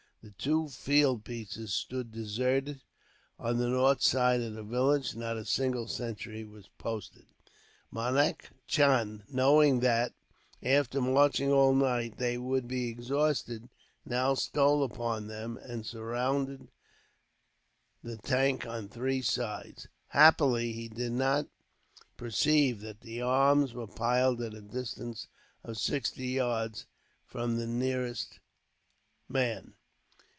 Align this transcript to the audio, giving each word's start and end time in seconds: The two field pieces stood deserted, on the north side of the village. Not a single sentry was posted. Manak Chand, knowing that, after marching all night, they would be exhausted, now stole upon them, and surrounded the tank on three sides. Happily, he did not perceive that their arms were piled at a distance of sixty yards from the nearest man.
The 0.23 0.29
two 0.29 0.67
field 0.69 1.23
pieces 1.25 1.73
stood 1.73 2.11
deserted, 2.11 2.83
on 3.39 3.57
the 3.57 3.69
north 3.69 4.03
side 4.03 4.39
of 4.41 4.53
the 4.53 4.61
village. 4.61 5.15
Not 5.15 5.35
a 5.35 5.43
single 5.45 5.87
sentry 5.87 6.43
was 6.43 6.69
posted. 6.77 7.25
Manak 7.91 8.51
Chand, 8.67 9.23
knowing 9.29 9.79
that, 9.79 10.13
after 10.61 11.01
marching 11.01 11.51
all 11.51 11.73
night, 11.73 12.17
they 12.19 12.37
would 12.37 12.67
be 12.67 12.87
exhausted, 12.87 13.67
now 14.05 14.35
stole 14.35 14.83
upon 14.83 15.25
them, 15.25 15.57
and 15.57 15.87
surrounded 15.87 16.67
the 18.03 18.17
tank 18.17 18.63
on 18.67 18.89
three 18.89 19.23
sides. 19.23 19.87
Happily, 20.09 20.71
he 20.71 20.87
did 20.87 21.13
not 21.13 21.47
perceive 22.15 22.81
that 22.81 23.01
their 23.01 23.25
arms 23.25 23.73
were 23.73 23.87
piled 23.87 24.39
at 24.43 24.53
a 24.53 24.61
distance 24.61 25.27
of 25.63 25.79
sixty 25.79 26.27
yards 26.27 26.85
from 27.25 27.57
the 27.57 27.65
nearest 27.65 28.37
man. 29.27 29.73